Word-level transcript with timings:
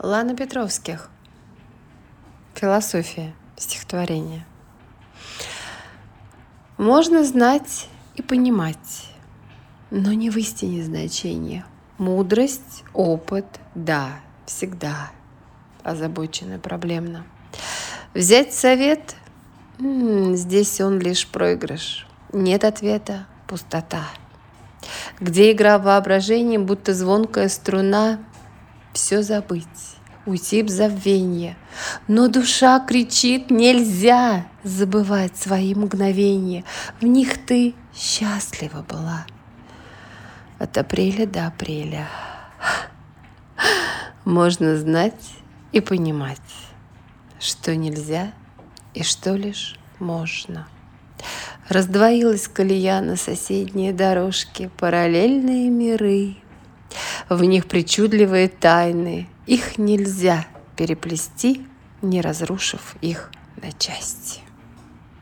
Лана 0.00 0.36
Петровских. 0.36 1.10
Философия 2.54 3.34
стихотворения. 3.56 4.46
Можно 6.76 7.24
знать 7.24 7.88
и 8.14 8.22
понимать, 8.22 9.10
но 9.90 10.12
не 10.12 10.30
в 10.30 10.36
истине 10.36 10.84
значения. 10.84 11.66
Мудрость, 11.98 12.84
опыт, 12.94 13.46
да, 13.74 14.20
всегда 14.46 15.10
озабочена 15.82 16.60
проблемно. 16.60 17.26
Взять 18.14 18.54
совет, 18.54 19.16
здесь 19.80 20.80
он 20.80 21.00
лишь 21.00 21.26
проигрыш. 21.26 22.06
Нет 22.32 22.62
ответа, 22.62 23.26
пустота. 23.48 24.04
Где 25.18 25.50
игра 25.50 25.80
воображения, 25.80 26.60
будто 26.60 26.94
звонкая 26.94 27.48
струна, 27.48 28.20
все 28.98 29.22
забыть, 29.22 29.96
уйти 30.26 30.64
в 30.64 30.68
забвенье. 30.68 31.56
Но 32.08 32.26
душа 32.26 32.80
кричит, 32.80 33.48
нельзя 33.48 34.48
забывать 34.64 35.36
свои 35.36 35.72
мгновения. 35.72 36.64
В 37.00 37.04
них 37.04 37.46
ты 37.46 37.76
счастлива 37.94 38.82
была. 38.82 39.24
От 40.58 40.76
апреля 40.76 41.26
до 41.26 41.46
апреля. 41.46 42.08
Можно 44.24 44.76
знать 44.76 45.30
и 45.70 45.80
понимать, 45.80 46.42
что 47.38 47.76
нельзя 47.76 48.32
и 48.94 49.04
что 49.04 49.36
лишь 49.36 49.78
можно. 50.00 50.66
Раздвоилась 51.68 52.48
колея 52.48 53.00
на 53.00 53.14
соседние 53.14 53.92
дорожки, 53.92 54.70
параллельные 54.76 55.70
миры. 55.70 56.36
В 57.28 57.44
них 57.44 57.66
причудливые 57.66 58.48
тайны, 58.48 59.28
их 59.46 59.76
нельзя 59.76 60.46
переплести, 60.76 61.66
не 62.00 62.20
разрушив 62.20 62.96
их 63.00 63.30
на 63.60 63.70
части. 63.72 64.40